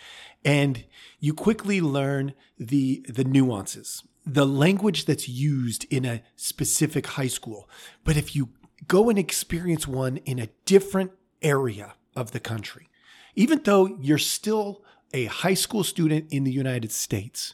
and 0.45 0.85
you 1.19 1.33
quickly 1.33 1.81
learn 1.81 2.35
the 2.59 3.03
the 3.09 3.23
nuances, 3.23 4.03
the 4.27 4.45
language 4.45 5.05
that's 5.05 5.27
used 5.27 5.87
in 5.89 6.05
a 6.05 6.21
specific 6.35 7.07
high 7.07 7.25
school. 7.25 7.67
But 8.03 8.15
if 8.15 8.35
you 8.35 8.49
go 8.87 9.09
and 9.09 9.17
experience 9.17 9.87
one 9.87 10.17
in 10.17 10.37
a 10.37 10.49
different 10.65 11.13
area 11.41 11.95
of 12.15 12.29
the 12.29 12.39
country, 12.39 12.89
even 13.35 13.63
though 13.63 13.97
you're 13.99 14.19
still 14.19 14.83
a 15.13 15.25
high 15.25 15.53
school 15.53 15.83
student 15.83 16.27
in 16.31 16.43
the 16.43 16.51
United 16.51 16.91
States, 16.91 17.53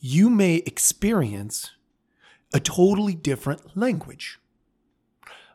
you 0.00 0.28
may 0.28 0.56
experience 0.66 1.70
a 2.52 2.60
totally 2.60 3.14
different 3.14 3.76
language. 3.76 4.38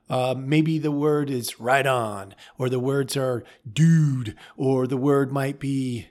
Uh, 0.09 0.33
maybe 0.35 0.79
the 0.79 0.91
word 0.91 1.29
is 1.29 1.59
right 1.59 1.85
on, 1.85 2.33
or 2.57 2.67
the 2.67 2.79
words 2.79 3.15
are 3.15 3.43
dude, 3.71 4.35
or 4.57 4.87
the 4.87 4.97
word 4.97 5.31
might 5.31 5.59
be 5.59 6.07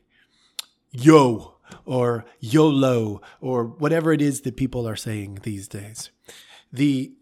yo 0.92 1.56
or 1.84 2.24
YOLO 2.40 3.20
or 3.40 3.64
whatever 3.64 4.12
it 4.12 4.22
is 4.22 4.42
that 4.42 4.56
people 4.56 4.88
are 4.88 4.96
saying 4.96 5.40
these 5.42 5.68
days. 5.68 6.10
The 6.72 7.12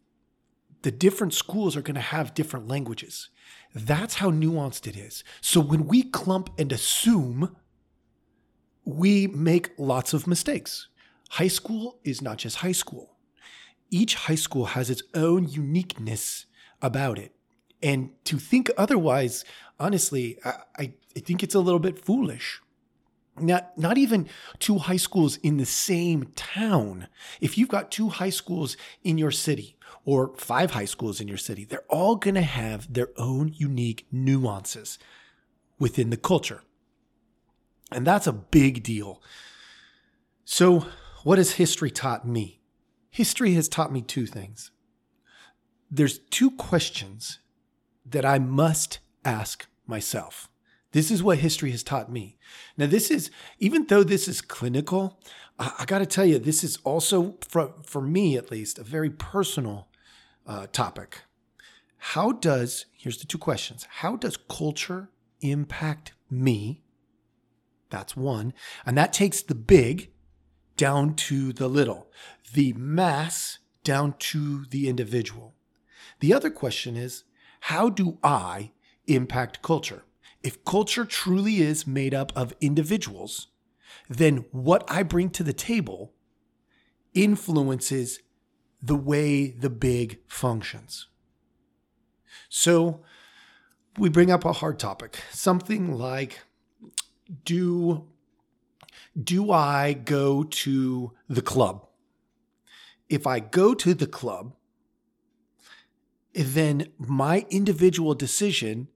the 0.87 0.93
different 0.93 1.35
schools 1.35 1.77
are 1.77 1.83
going 1.83 1.97
to 1.97 2.01
have 2.01 2.33
different 2.33 2.69
languages. 2.69 3.29
That's 3.75 4.15
how 4.15 4.31
nuanced 4.31 4.87
it 4.87 4.97
is. 4.97 5.25
So 5.41 5.59
when 5.59 5.89
we 5.89 6.05
clump 6.05 6.49
and 6.61 6.71
assume, 6.71 7.57
we 8.85 9.27
make 9.27 9.71
lots 9.79 10.15
of 10.15 10.29
mistakes. 10.29 10.87
High 11.31 11.49
school 11.49 11.99
is 12.05 12.23
not 12.23 12.39
just 12.39 12.59
high 12.59 12.71
school. 12.71 13.17
Each 13.91 14.15
high 14.15 14.37
school 14.37 14.67
has 14.67 14.89
its 14.89 15.03
own 15.13 15.49
uniqueness 15.49 16.47
about 16.81 17.19
it. 17.19 17.35
And 17.83 18.11
to 18.27 18.39
think 18.39 18.71
otherwise, 18.79 19.45
honestly, 19.81 20.39
I, 20.45 20.93
I 21.17 21.19
think 21.19 21.43
it's 21.43 21.57
a 21.57 21.59
little 21.59 21.81
bit 21.81 21.99
foolish 21.99 22.61
not 23.41 23.77
not 23.77 23.99
even 23.99 24.29
two 24.59 24.79
high 24.79 24.97
schools 24.97 25.37
in 25.39 25.57
the 25.57 25.67
same 25.67 26.33
town. 26.35 27.09
If 27.41 27.57
you've 27.59 27.69
got 27.69 27.91
two 27.91 28.09
high 28.09 28.31
schools 28.31 28.77
in 29.03 29.19
your 29.19 29.31
city 29.31 29.77
or 30.05 30.35
five 30.37 30.73
high 30.73 30.85
schools 30.85 31.21
in 31.21 31.29
your 31.29 31.37
city 31.37 31.65
they're 31.65 31.85
all 31.89 32.17
going 32.17 32.35
to 32.35 32.43
have 32.43 32.93
their 32.93 33.09
own 33.17 33.53
unique 33.57 34.07
nuances 34.11 34.99
within 35.79 36.11
the 36.11 36.17
culture. 36.17 36.63
And 37.93 38.07
that's 38.07 38.27
a 38.27 38.33
big 38.33 38.83
deal. 38.83 39.23
So 40.45 40.87
what 41.23 41.39
has 41.39 41.53
history 41.53 41.91
taught 41.91 42.27
me? 42.27 42.61
History 43.11 43.55
has 43.55 43.69
taught 43.69 43.93
me 43.93 44.03
two 44.03 44.27
things. 44.27 44.71
There's 45.91 46.19
two 46.19 46.51
questions 46.51 47.39
that 48.09 48.25
i 48.25 48.39
must 48.39 49.01
ask 49.25 49.67
myself 49.87 50.49
this 50.97 51.11
is 51.11 51.23
what 51.23 51.37
history 51.37 51.73
has 51.73 51.83
taught 51.83 52.11
me. 52.11 52.39
Now, 52.79 52.87
this 52.87 53.11
is, 53.11 53.31
even 53.59 53.85
though 53.85 54.03
this 54.03 54.29
is 54.29 54.41
clinical, 54.41 55.21
I, 55.59 55.73
I 55.81 55.85
got 55.85 55.99
to 55.99 56.07
tell 56.07 56.25
you, 56.25 56.39
this 56.39 56.65
is 56.65 56.79
also, 56.85 57.37
for, 57.47 57.75
for 57.83 58.01
me 58.01 58.39
at 58.39 58.51
least, 58.51 58.79
a 58.79 58.83
very 58.83 59.11
personal 59.11 59.89
uh, 60.47 60.69
topic. 60.73 61.25
How 61.99 62.33
does, 62.33 62.87
here's 62.97 63.19
the 63.19 63.27
two 63.27 63.37
questions 63.37 63.87
How 63.91 64.17
does 64.17 64.39
culture 64.39 65.11
impact 65.43 66.15
me? 66.31 66.83
That's 67.91 68.17
one. 68.17 68.55
And 68.87 68.97
that 68.97 69.13
takes 69.13 69.43
the 69.43 69.55
big 69.55 70.13
down 70.79 71.15
to 71.17 71.53
the 71.53 71.69
little, 71.69 72.11
the 72.55 72.73
mass 72.73 73.59
down 73.85 74.15
to 74.31 74.65
the 74.71 74.89
individual. 74.89 75.57
The 76.21 76.33
other 76.33 76.49
question 76.49 76.97
is, 76.97 77.25
how 77.61 77.91
do 77.91 78.17
I 78.23 78.73
impact 79.07 79.61
culture? 79.61 80.05
If 80.47 80.65
culture 80.65 81.05
truly 81.05 81.57
is 81.57 81.89
made 81.89 82.15
up 82.15 82.33
of 82.37 82.55
individuals, 82.61 83.49
then 84.09 84.45
what 84.53 84.85
I 84.87 85.03
bring 85.03 85.29
to 85.31 85.43
the 85.43 85.53
table 85.53 86.13
influences 87.15 88.21
the 88.81 88.95
way 88.95 89.51
the 89.51 89.71
big 89.71 90.21
functions. 90.29 91.09
So 92.49 93.01
we 93.99 94.09
bring 94.09 94.31
up 94.31 94.45
a 94.45 94.53
hard 94.53 94.79
topic, 94.79 95.19
something 95.33 95.99
like 95.99 96.39
do 97.45 98.07
do 99.21 99.51
I 99.51 99.95
go 99.95 100.45
to 100.45 101.13
the 101.29 101.43
club? 101.43 101.89
If 103.09 103.27
I 103.27 103.41
go 103.41 103.75
to 103.75 103.95
the 103.95 104.07
club, 104.07 104.55
then 106.35 106.93
my 106.99 107.47
individual 107.51 108.15
decision 108.15 108.87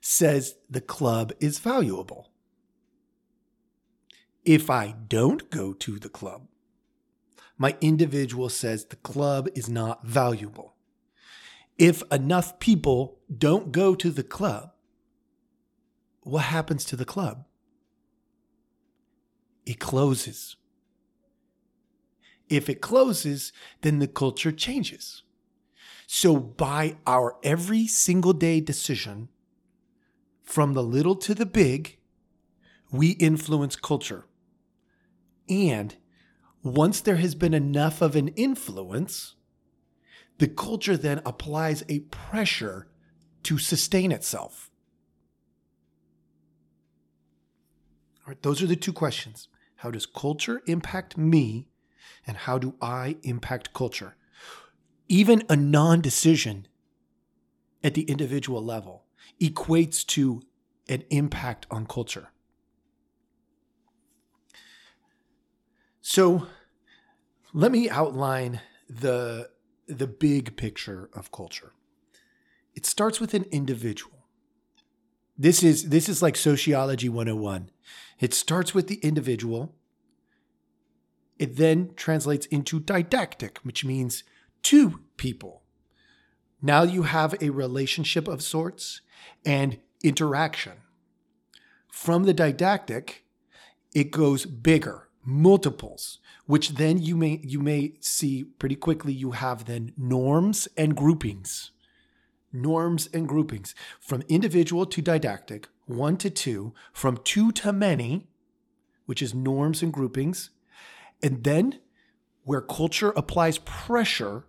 says 0.00 0.56
the 0.68 0.80
club 0.80 1.32
is 1.40 1.58
valuable. 1.58 2.30
If 4.44 4.70
I 4.70 4.94
don't 5.08 5.50
go 5.50 5.72
to 5.74 5.98
the 5.98 6.08
club, 6.08 6.46
my 7.58 7.76
individual 7.80 8.48
says 8.48 8.86
the 8.86 8.96
club 8.96 9.48
is 9.54 9.68
not 9.68 10.06
valuable. 10.06 10.74
If 11.76 12.02
enough 12.10 12.58
people 12.58 13.18
don't 13.36 13.72
go 13.72 13.94
to 13.94 14.10
the 14.10 14.22
club, 14.22 14.72
what 16.22 16.44
happens 16.44 16.84
to 16.86 16.96
the 16.96 17.04
club? 17.04 17.44
It 19.66 19.78
closes. 19.78 20.56
If 22.48 22.68
it 22.68 22.80
closes, 22.80 23.52
then 23.82 23.98
the 23.98 24.08
culture 24.08 24.52
changes. 24.52 25.22
So, 26.06 26.36
by 26.36 26.96
our 27.06 27.36
every 27.44 27.86
single 27.86 28.32
day 28.32 28.60
decision, 28.60 29.28
from 30.50 30.74
the 30.74 30.82
little 30.82 31.14
to 31.14 31.32
the 31.32 31.46
big, 31.46 31.96
we 32.90 33.10
influence 33.10 33.76
culture. 33.76 34.26
And 35.48 35.94
once 36.64 37.00
there 37.00 37.18
has 37.18 37.36
been 37.36 37.54
enough 37.54 38.02
of 38.02 38.16
an 38.16 38.28
influence, 38.28 39.36
the 40.38 40.48
culture 40.48 40.96
then 40.96 41.22
applies 41.24 41.84
a 41.88 42.00
pressure 42.00 42.88
to 43.44 43.58
sustain 43.58 44.10
itself. 44.10 44.72
All 48.26 48.32
right, 48.32 48.42
those 48.42 48.60
are 48.60 48.66
the 48.66 48.74
two 48.74 48.92
questions. 48.92 49.46
How 49.76 49.92
does 49.92 50.04
culture 50.04 50.62
impact 50.66 51.16
me, 51.16 51.68
and 52.26 52.36
how 52.36 52.58
do 52.58 52.74
I 52.82 53.18
impact 53.22 53.72
culture? 53.72 54.16
Even 55.06 55.44
a 55.48 55.54
non 55.54 56.00
decision 56.00 56.66
at 57.84 57.94
the 57.94 58.02
individual 58.02 58.64
level 58.64 59.04
equates 59.40 60.04
to 60.06 60.42
an 60.88 61.04
impact 61.10 61.66
on 61.70 61.86
culture. 61.86 62.30
So 66.00 66.46
let 67.52 67.70
me 67.70 67.88
outline 67.88 68.60
the, 68.88 69.50
the 69.86 70.06
big 70.06 70.56
picture 70.56 71.10
of 71.14 71.30
culture. 71.30 71.72
It 72.74 72.86
starts 72.86 73.20
with 73.20 73.34
an 73.34 73.44
individual. 73.50 74.20
This 75.38 75.62
is 75.62 75.88
this 75.88 76.08
is 76.08 76.20
like 76.20 76.36
sociology 76.36 77.08
101. 77.08 77.70
It 78.18 78.34
starts 78.34 78.74
with 78.74 78.88
the 78.88 78.96
individual. 78.96 79.74
It 81.38 81.56
then 81.56 81.94
translates 81.96 82.44
into 82.46 82.78
didactic, 82.78 83.58
which 83.62 83.82
means 83.82 84.22
two 84.62 85.00
people. 85.16 85.62
Now 86.60 86.82
you 86.82 87.04
have 87.04 87.34
a 87.40 87.48
relationship 87.50 88.28
of 88.28 88.42
sorts 88.42 89.00
and 89.44 89.78
interaction. 90.02 90.74
From 91.88 92.24
the 92.24 92.34
didactic, 92.34 93.24
it 93.94 94.10
goes 94.10 94.46
bigger, 94.46 95.08
multiples, 95.24 96.18
which 96.46 96.70
then 96.70 96.98
you 96.98 97.16
may 97.16 97.40
you 97.42 97.60
may 97.60 97.94
see 98.00 98.44
pretty 98.44 98.76
quickly 98.76 99.12
you 99.12 99.32
have 99.32 99.64
then 99.64 99.92
norms 99.96 100.68
and 100.76 100.96
groupings. 100.96 101.72
Norms 102.52 103.08
and 103.12 103.28
groupings 103.28 103.74
from 104.00 104.22
individual 104.28 104.84
to 104.86 105.00
didactic, 105.00 105.68
one 105.86 106.16
to 106.16 106.30
two, 106.30 106.74
from 106.92 107.18
two 107.18 107.52
to 107.52 107.72
many, 107.72 108.28
which 109.06 109.22
is 109.22 109.34
norms 109.34 109.82
and 109.82 109.92
groupings. 109.92 110.50
And 111.22 111.44
then 111.44 111.78
where 112.44 112.60
culture 112.60 113.10
applies 113.10 113.58
pressure 113.58 114.46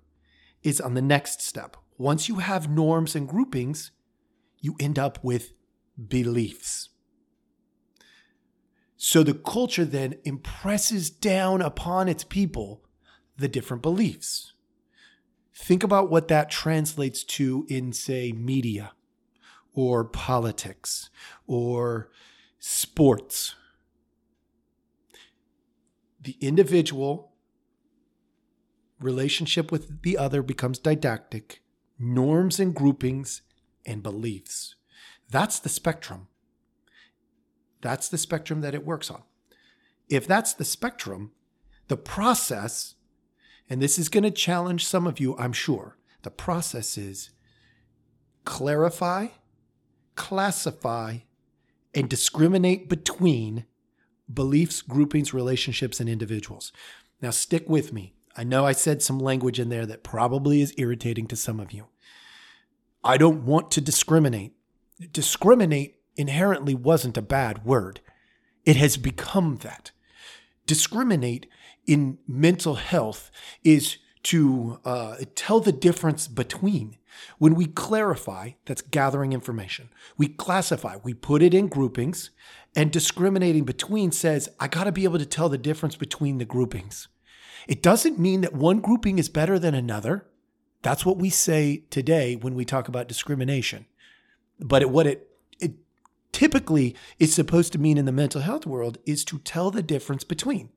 is 0.64 0.82
on 0.82 0.94
the 0.94 1.02
next 1.02 1.42
step. 1.42 1.78
Once 1.98 2.28
you 2.28 2.36
have 2.36 2.70
norms 2.70 3.16
and 3.16 3.28
groupings, 3.28 3.92
you 4.62 4.76
end 4.80 4.98
up 4.98 5.20
with 5.24 5.54
beliefs. 6.08 6.90
So 8.96 9.24
the 9.24 9.34
culture 9.34 9.84
then 9.84 10.16
impresses 10.24 11.10
down 11.10 11.62
upon 11.62 12.08
its 12.08 12.24
people 12.24 12.86
the 13.38 13.48
different 13.48 13.82
beliefs. 13.82 14.54
Think 15.56 15.84
about 15.84 16.10
what 16.10 16.28
that 16.28 16.52
translates 16.52 17.24
to 17.24 17.66
in, 17.68 17.94
say, 17.94 18.32
media 18.32 18.94
or 19.74 20.04
politics 20.04 21.10
or 21.48 22.12
sports. 22.60 23.56
The 26.22 26.38
individual 26.40 27.32
relationship 29.00 29.72
with 29.72 30.04
the 30.04 30.18
other 30.18 30.44
becomes 30.44 30.78
didactic, 30.78 31.64
norms 31.98 32.60
and 32.60 32.76
groupings 32.76 33.42
and 33.86 34.04
beliefs. 34.04 34.76
That's 35.30 35.60
the 35.60 35.70
spectrum. 35.70 36.28
That's 37.82 38.10
the 38.10 38.18
spectrum 38.18 38.62
that 38.62 38.76
it 38.76 38.86
works 38.86 39.10
on. 39.10 39.24
If 40.10 40.28
that's 40.28 40.54
the 40.54 40.66
spectrum, 40.66 41.32
the 41.88 41.98
process, 41.98 42.96
and 43.70 43.82
this 43.82 43.98
is 43.98 44.10
going 44.10 44.24
to 44.24 44.32
challenge 44.32 44.86
some 44.86 45.08
of 45.08 45.20
you, 45.20 45.38
I'm 45.38 45.54
sure, 45.54 45.98
the 46.24 46.32
process 46.32 46.98
is 46.98 47.32
clarify, 48.46 49.28
classify, 50.16 51.20
and 51.94 52.10
discriminate 52.10 52.90
between 52.90 53.66
beliefs, 54.32 54.82
groupings, 54.82 55.34
relationships, 55.34 56.00
and 56.00 56.10
individuals. 56.10 56.72
Now, 57.22 57.32
stick 57.32 57.70
with 57.70 57.94
me. 57.94 58.14
I 58.36 58.44
know 58.44 58.66
I 58.66 58.72
said 58.72 59.02
some 59.02 59.20
language 59.20 59.60
in 59.60 59.70
there 59.70 59.86
that 59.86 60.04
probably 60.04 60.62
is 60.62 60.74
irritating 60.78 61.28
to 61.28 61.36
some 61.36 61.60
of 61.60 61.72
you. 61.72 61.88
I 63.04 63.18
don't 63.18 63.46
want 63.46 63.72
to 63.72 63.82
discriminate. 63.82 64.54
Discriminate 65.12 65.96
inherently 66.16 66.76
wasn't 66.76 67.18
a 67.18 67.22
bad 67.22 67.66
word. 67.66 68.02
It 68.66 68.76
has 68.76 68.98
become 68.98 69.58
that. 69.58 69.92
Discriminate 70.66 71.48
in 71.88 72.20
mental 72.28 72.76
health 72.76 73.32
is 73.64 73.98
to 74.24 74.80
uh, 74.86 75.16
tell 75.36 75.60
the 75.60 75.72
difference 75.72 76.28
between. 76.28 76.98
When 77.40 77.56
we 77.56 77.66
clarify, 77.66 78.52
that's 78.66 78.82
gathering 78.82 79.34
information. 79.34 79.90
We 80.18 80.28
classify, 80.28 80.98
we 81.04 81.14
put 81.14 81.42
it 81.42 81.54
in 81.54 81.68
groupings, 81.68 82.30
and 82.76 82.92
discriminating 82.92 83.66
between 83.66 84.12
says, 84.12 84.50
I 84.60 84.68
got 84.68 84.86
to 84.86 84.92
be 84.92 85.04
able 85.04 85.20
to 85.20 85.26
tell 85.26 85.50
the 85.50 85.58
difference 85.58 85.96
between 85.96 86.38
the 86.38 86.46
groupings. 86.46 87.08
It 87.68 87.84
doesn't 87.84 88.20
mean 88.20 88.42
that 88.42 88.54
one 88.54 88.80
grouping 88.80 89.20
is 89.20 89.30
better 89.30 89.60
than 89.60 89.76
another. 89.76 90.26
That's 90.82 91.06
what 91.06 91.18
we 91.18 91.30
say 91.30 91.84
today 91.90 92.36
when 92.36 92.56
we 92.56 92.66
talk 92.66 92.88
about 92.88 93.08
discrimination. 93.08 93.86
But 94.60 94.82
it, 94.82 94.90
what 94.90 95.08
it, 95.08 95.30
it 95.60 95.74
typically 96.32 96.96
is 97.20 97.34
supposed 97.34 97.74
to 97.74 97.80
mean 97.80 97.98
in 97.98 98.06
the 98.06 98.12
mental 98.12 98.42
health 98.42 98.66
world 98.66 98.98
is 99.06 99.24
to 99.26 99.40
tell 99.40 99.72
the 99.72 99.84
difference 99.84 100.24
between. 100.24 100.70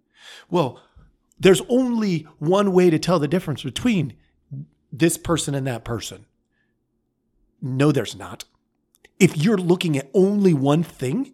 Well, 0.51 0.81
there's 1.39 1.63
only 1.69 2.27
one 2.39 2.73
way 2.73 2.91
to 2.91 2.99
tell 2.99 3.19
the 3.19 3.29
difference 3.29 3.63
between 3.63 4.15
this 4.93 5.19
person 5.19 5.55
and 5.55 5.67
that 5.67 5.85
person. 5.85 6.27
No, 7.61 7.93
there's 7.93 8.15
not. 8.15 8.45
If 9.19 9.37
you're 9.37 9.59
looking 9.59 9.97
at 9.97 10.11
only 10.13 10.53
one 10.53 10.83
thing, 10.83 11.33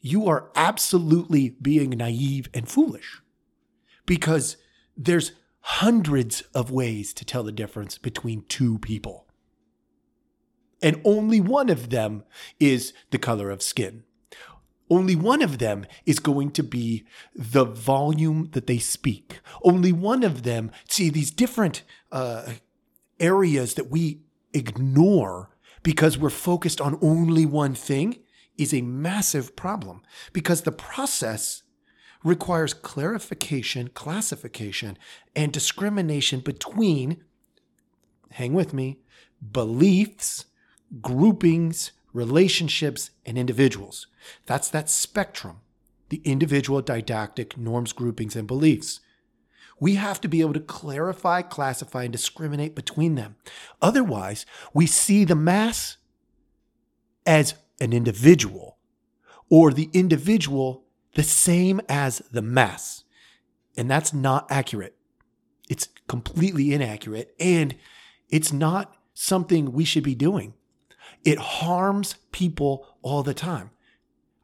you 0.00 0.26
are 0.28 0.50
absolutely 0.54 1.50
being 1.50 1.90
naive 1.90 2.48
and 2.54 2.68
foolish 2.68 3.20
because 4.06 4.56
there's 4.96 5.32
hundreds 5.68 6.40
of 6.54 6.70
ways 6.70 7.12
to 7.12 7.26
tell 7.26 7.42
the 7.42 7.52
difference 7.52 7.98
between 7.98 8.42
two 8.48 8.78
people. 8.78 9.26
And 10.80 10.98
only 11.04 11.42
one 11.42 11.68
of 11.68 11.90
them 11.90 12.24
is 12.58 12.94
the 13.10 13.18
color 13.18 13.50
of 13.50 13.60
skin. 13.60 14.04
Only 14.88 15.14
one 15.14 15.42
of 15.42 15.58
them 15.58 15.84
is 16.06 16.20
going 16.20 16.52
to 16.52 16.62
be 16.62 17.04
the 17.34 17.66
volume 17.66 18.48
that 18.52 18.66
they 18.66 18.78
speak. 18.78 19.40
Only 19.62 19.92
one 19.92 20.22
of 20.22 20.42
them, 20.42 20.70
see, 20.88 21.10
these 21.10 21.30
different 21.30 21.82
uh, 22.10 22.54
areas 23.20 23.74
that 23.74 23.90
we 23.90 24.22
ignore 24.54 25.50
because 25.82 26.16
we're 26.16 26.30
focused 26.30 26.80
on 26.80 26.98
only 27.02 27.44
one 27.44 27.74
thing 27.74 28.20
is 28.56 28.72
a 28.72 28.80
massive 28.80 29.54
problem 29.54 30.00
because 30.32 30.62
the 30.62 30.72
process 30.72 31.62
requires 32.24 32.74
clarification, 32.74 33.88
classification, 33.88 34.98
and 35.36 35.52
discrimination 35.52 36.40
between, 36.40 37.22
hang 38.32 38.52
with 38.52 38.72
me, 38.72 38.98
beliefs, 39.52 40.46
groupings, 41.00 41.92
relationships, 42.12 43.10
and 43.24 43.38
individuals. 43.38 44.06
That's 44.46 44.68
that 44.70 44.90
spectrum, 44.90 45.60
the 46.08 46.20
individual 46.24 46.82
didactic 46.82 47.56
norms, 47.56 47.92
groupings, 47.92 48.34
and 48.34 48.46
beliefs. 48.46 49.00
We 49.80 49.94
have 49.94 50.20
to 50.22 50.28
be 50.28 50.40
able 50.40 50.54
to 50.54 50.60
clarify, 50.60 51.42
classify, 51.42 52.02
and 52.04 52.12
discriminate 52.12 52.74
between 52.74 53.14
them. 53.14 53.36
Otherwise, 53.80 54.44
we 54.74 54.86
see 54.86 55.24
the 55.24 55.36
mass 55.36 55.98
as 57.24 57.54
an 57.80 57.92
individual 57.92 58.78
or 59.48 59.72
the 59.72 59.88
individual 59.92 60.84
the 61.14 61.22
same 61.22 61.80
as 61.88 62.22
the 62.30 62.42
mass. 62.42 63.04
And 63.76 63.90
that's 63.90 64.12
not 64.12 64.46
accurate. 64.50 64.96
It's 65.68 65.88
completely 66.08 66.72
inaccurate 66.72 67.34
and 67.38 67.76
it's 68.28 68.52
not 68.52 68.96
something 69.14 69.72
we 69.72 69.84
should 69.84 70.02
be 70.02 70.14
doing. 70.14 70.54
It 71.24 71.38
harms 71.38 72.14
people 72.32 72.86
all 73.02 73.22
the 73.22 73.34
time. 73.34 73.70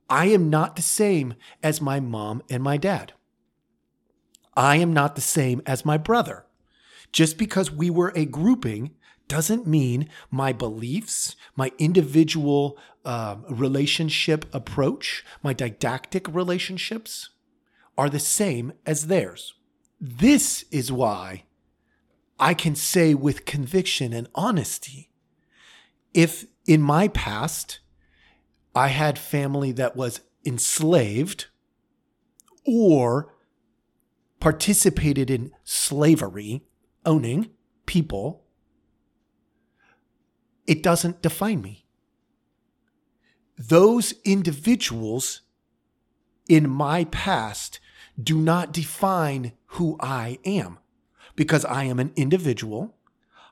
I 0.09 0.27
am 0.27 0.51
not 0.51 0.77
the 0.77 0.83
same 0.83 1.35
as 1.63 1.81
my 1.81 2.01
mom 2.01 2.43
and 2.51 2.63
my 2.63 2.77
dad. 2.77 3.13
I 4.57 4.77
am 4.77 4.93
not 4.93 5.15
the 5.15 5.21
same 5.21 5.63
as 5.67 5.85
my 5.85 5.97
brother. 5.97 6.45
Just 7.13 7.39
because 7.39 7.71
we 7.71 7.91
were 7.91 8.13
a 8.15 8.25
grouping 8.25 8.91
doesn't 9.29 9.67
mean 9.67 10.09
my 10.31 10.53
beliefs, 10.53 11.37
my 11.57 11.73
individual 11.79 12.79
uh, 13.05 13.37
relationship 13.49 14.47
approach, 14.55 15.25
my 15.43 15.53
didactic 15.53 16.27
relationships 16.29 17.31
are 17.97 18.11
the 18.11 18.19
same 18.19 18.73
as 18.85 19.07
theirs. 19.07 19.55
This 20.01 20.65
is 20.71 20.91
why 20.91 21.45
I 22.39 22.55
can 22.55 22.75
say 22.75 23.15
with 23.15 23.45
conviction 23.45 24.13
and 24.13 24.29
honesty 24.35 25.11
if 26.13 26.47
in 26.67 26.81
my 26.81 27.09
past 27.09 27.81
I 28.75 28.89
had 28.89 29.19
family 29.19 29.73
that 29.73 29.97
was 29.97 30.21
enslaved 30.45 31.47
or 32.67 33.35
participated 34.41 35.31
in 35.31 35.53
slavery, 35.65 36.63
owning 37.05 37.51
people 37.87 38.44
it 40.67 40.83
doesn't 40.83 41.23
define 41.23 41.61
me. 41.61 41.85
Those 43.57 44.15
individuals 44.25 45.43
in 46.49 46.69
my 46.69 47.05
past 47.05 47.81
do 48.21 48.39
not 48.39 48.73
define 48.73 49.53
who 49.67 49.97
I 50.01 50.39
am 50.45 50.79
because 51.37 51.65
I 51.65 51.85
am 51.85 51.99
an 51.99 52.13
individual. 52.17 52.97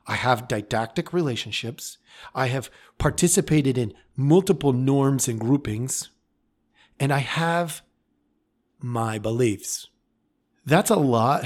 I 0.05 0.15
have 0.15 0.47
didactic 0.47 1.13
relationships. 1.13 1.97
I 2.35 2.47
have 2.47 2.69
participated 2.97 3.77
in 3.77 3.93
multiple 4.15 4.73
norms 4.73 5.27
and 5.27 5.39
groupings, 5.39 6.09
and 6.99 7.11
I 7.13 7.19
have 7.19 7.81
my 8.79 9.17
beliefs. 9.17 9.87
That's 10.65 10.89
a 10.89 10.95
lot 10.95 11.45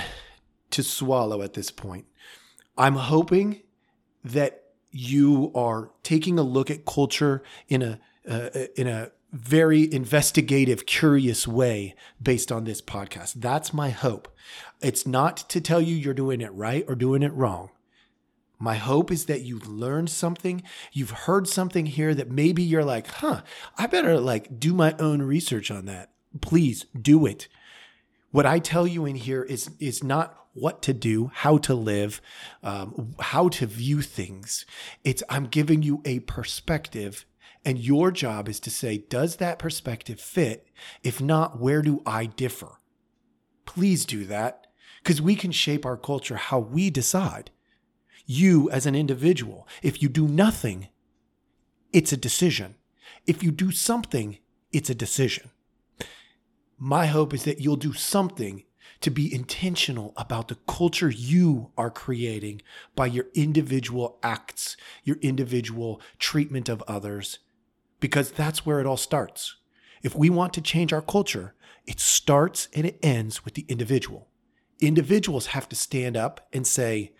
to 0.71 0.83
swallow 0.83 1.41
at 1.41 1.53
this 1.53 1.71
point. 1.71 2.05
I'm 2.77 2.95
hoping 2.95 3.61
that 4.23 4.63
you 4.91 5.51
are 5.53 5.91
taking 6.03 6.39
a 6.39 6.43
look 6.43 6.69
at 6.71 6.85
culture 6.85 7.43
in 7.67 7.81
a 7.81 7.99
uh, 8.29 8.49
in 8.75 8.87
a 8.87 9.11
very 9.31 9.91
investigative, 9.93 10.85
curious 10.85 11.47
way 11.47 11.95
based 12.21 12.51
on 12.51 12.63
this 12.63 12.81
podcast. 12.81 13.35
That's 13.37 13.73
my 13.73 13.89
hope. 13.89 14.27
It's 14.81 15.05
not 15.05 15.37
to 15.49 15.61
tell 15.61 15.81
you 15.81 15.95
you're 15.95 16.13
doing 16.13 16.41
it 16.41 16.53
right 16.53 16.85
or 16.87 16.95
doing 16.95 17.23
it 17.23 17.33
wrong. 17.33 17.69
My 18.59 18.75
hope 18.75 19.11
is 19.11 19.25
that 19.25 19.41
you've 19.41 19.67
learned 19.67 20.09
something, 20.09 20.63
you've 20.91 21.11
heard 21.11 21.47
something 21.47 21.85
here 21.85 22.15
that 22.15 22.31
maybe 22.31 22.63
you're 22.63 22.85
like, 22.85 23.07
huh, 23.07 23.41
I 23.77 23.85
better 23.85 24.19
like 24.19 24.59
do 24.59 24.73
my 24.73 24.95
own 24.97 25.21
research 25.21 25.69
on 25.69 25.85
that. 25.85 26.11
Please 26.41 26.85
do 26.99 27.25
it. 27.25 27.47
What 28.31 28.45
I 28.45 28.59
tell 28.59 28.85
you 28.85 29.05
in 29.05 29.15
here 29.15 29.43
is 29.43 29.71
is 29.79 30.03
not 30.03 30.37
what 30.53 30.81
to 30.81 30.93
do, 30.93 31.31
how 31.33 31.57
to 31.59 31.75
live, 31.75 32.19
um, 32.63 33.15
how 33.19 33.47
to 33.47 33.65
view 33.65 34.01
things. 34.01 34.65
It's 35.03 35.23
I'm 35.29 35.45
giving 35.45 35.83
you 35.83 36.01
a 36.03 36.19
perspective, 36.21 37.25
and 37.63 37.77
your 37.77 38.11
job 38.11 38.49
is 38.49 38.59
to 38.61 38.71
say, 38.71 38.97
does 38.97 39.35
that 39.37 39.59
perspective 39.59 40.19
fit? 40.19 40.67
If 41.03 41.21
not, 41.21 41.59
where 41.59 41.81
do 41.81 42.01
I 42.05 42.25
differ? 42.25 42.79
Please 43.65 44.05
do 44.05 44.25
that 44.25 44.67
because 45.03 45.21
we 45.21 45.35
can 45.35 45.51
shape 45.51 45.85
our 45.85 45.97
culture 45.97 46.35
how 46.37 46.59
we 46.59 46.89
decide. 46.89 47.51
You 48.25 48.69
as 48.71 48.85
an 48.85 48.95
individual, 48.95 49.67
if 49.81 50.01
you 50.01 50.09
do 50.09 50.27
nothing, 50.27 50.89
it's 51.93 52.11
a 52.11 52.17
decision. 52.17 52.75
If 53.25 53.41
you 53.41 53.51
do 53.51 53.71
something, 53.71 54.39
it's 54.73 54.89
a 54.89 54.95
decision. 54.95 55.51
My 56.79 57.07
hope 57.07 57.33
is 57.33 57.43
that 57.45 57.59
you'll 57.59 57.75
do 57.75 57.93
something 57.93 58.63
to 59.01 59.09
be 59.09 59.33
intentional 59.33 60.13
about 60.15 60.47
the 60.47 60.57
culture 60.67 61.09
you 61.09 61.71
are 61.77 61.89
creating 61.89 62.61
by 62.95 63.07
your 63.07 63.25
individual 63.33 64.19
acts, 64.21 64.77
your 65.03 65.17
individual 65.17 66.01
treatment 66.19 66.69
of 66.69 66.83
others, 66.87 67.39
because 67.99 68.31
that's 68.31 68.65
where 68.65 68.79
it 68.79 68.85
all 68.85 68.97
starts. 68.97 69.57
If 70.03 70.15
we 70.15 70.29
want 70.29 70.53
to 70.53 70.61
change 70.61 70.93
our 70.93 71.01
culture, 71.01 71.55
it 71.85 71.99
starts 71.99 72.67
and 72.73 72.85
it 72.85 72.99
ends 73.01 73.43
with 73.43 73.55
the 73.55 73.65
individual. 73.67 74.27
Individuals 74.79 75.47
have 75.47 75.67
to 75.69 75.75
stand 75.75 76.15
up 76.15 76.47
and 76.53 76.67
say, 76.67 77.13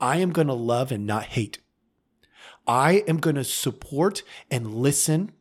I 0.00 0.16
am 0.18 0.30
going 0.30 0.48
to 0.48 0.54
love 0.54 0.90
and 0.90 1.06
not 1.06 1.24
hate. 1.24 1.58
I 2.66 3.04
am 3.06 3.18
going 3.18 3.36
to 3.36 3.44
support 3.44 4.22
and 4.50 4.74
listen. 4.74 5.32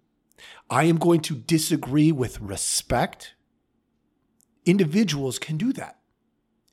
I 0.69 0.83
am 0.83 0.97
going 0.97 1.21
to 1.21 1.35
disagree 1.35 2.11
with 2.11 2.39
respect 2.39 3.33
individuals 4.67 5.39
can 5.39 5.57
do 5.57 5.73
that. 5.73 5.97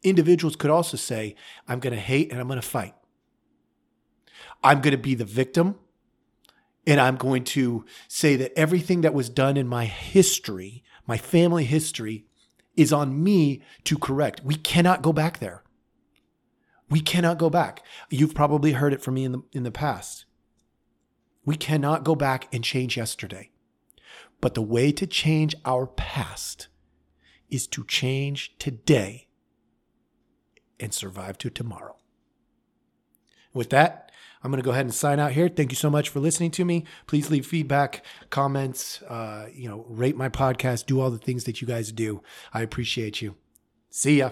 Individuals 0.02 0.56
could 0.56 0.70
also 0.70 0.96
say, 0.96 1.34
I'm 1.66 1.78
going 1.78 1.94
to 1.94 2.00
hate 2.00 2.30
and 2.30 2.40
I'm 2.40 2.48
going 2.48 2.60
to 2.60 2.66
fight. 2.66 2.94
I'm 4.62 4.80
going 4.80 4.92
to 4.92 4.98
be 4.98 5.14
the 5.14 5.24
victim 5.24 5.76
and 6.86 7.00
I'm 7.00 7.16
going 7.16 7.44
to 7.44 7.84
say 8.08 8.36
that 8.36 8.52
everything 8.58 9.00
that 9.02 9.14
was 9.14 9.30
done 9.30 9.56
in 9.56 9.66
my 9.66 9.86
history, 9.86 10.82
my 11.06 11.16
family 11.16 11.64
history, 11.64 12.26
is 12.76 12.92
on 12.92 13.22
me 13.22 13.62
to 13.84 13.96
correct. 13.96 14.42
We 14.44 14.56
cannot 14.56 15.00
go 15.00 15.12
back 15.12 15.38
there. 15.38 15.62
We 16.90 17.00
cannot 17.00 17.38
go 17.38 17.48
back. 17.48 17.82
You've 18.10 18.34
probably 18.34 18.72
heard 18.72 18.92
it 18.92 19.02
from 19.02 19.14
me 19.14 19.24
in 19.24 19.32
the, 19.32 19.42
in 19.52 19.62
the 19.62 19.70
past. 19.70 20.26
We 21.46 21.56
cannot 21.56 22.04
go 22.04 22.14
back 22.14 22.52
and 22.52 22.64
change 22.64 22.96
yesterday. 22.96 23.50
But 24.40 24.54
the 24.54 24.62
way 24.62 24.92
to 24.92 25.06
change 25.06 25.54
our 25.64 25.86
past 25.86 26.68
is 27.54 27.66
to 27.68 27.84
change 27.84 28.56
today 28.58 29.28
and 30.80 30.92
survive 30.92 31.38
to 31.38 31.50
tomorrow. 31.50 31.96
With 33.52 33.70
that, 33.70 34.10
I'm 34.42 34.50
going 34.50 34.60
to 34.60 34.64
go 34.64 34.72
ahead 34.72 34.84
and 34.84 34.94
sign 34.94 35.20
out 35.20 35.32
here. 35.32 35.48
Thank 35.48 35.70
you 35.70 35.76
so 35.76 35.88
much 35.88 36.08
for 36.08 36.20
listening 36.20 36.50
to 36.52 36.64
me. 36.64 36.84
Please 37.06 37.30
leave 37.30 37.46
feedback, 37.46 38.04
comments, 38.28 39.00
uh, 39.02 39.46
you 39.54 39.68
know, 39.68 39.86
rate 39.88 40.16
my 40.16 40.28
podcast, 40.28 40.86
do 40.86 41.00
all 41.00 41.10
the 41.10 41.18
things 41.18 41.44
that 41.44 41.60
you 41.60 41.66
guys 41.66 41.92
do. 41.92 42.22
I 42.52 42.62
appreciate 42.62 43.22
you. 43.22 43.36
See 43.90 44.18
ya. 44.18 44.30